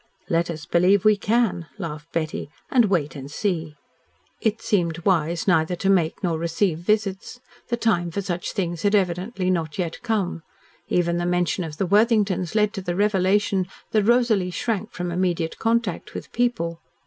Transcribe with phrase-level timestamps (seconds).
[0.31, 2.49] "Let us believe we can," laughed Betty.
[2.71, 3.75] "And wait and see."
[4.41, 7.39] It seemed wise neither to make nor receive visits.
[7.69, 10.41] The time for such things had evidently not yet come.
[10.87, 15.59] Even the mention of the Worthingtons led to the revelation that Rosalie shrank from immediate
[15.59, 16.81] contact with people.